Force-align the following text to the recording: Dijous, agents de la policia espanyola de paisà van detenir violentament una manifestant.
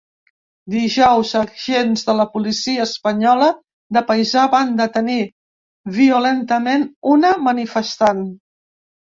Dijous, 0.75 1.33
agents 1.39 2.03
de 2.07 2.15
la 2.19 2.25
policia 2.37 2.87
espanyola 2.91 3.51
de 3.99 4.03
paisà 4.09 4.47
van 4.55 4.73
detenir 4.81 5.21
violentament 6.01 6.89
una 7.19 7.35
manifestant. 7.51 8.27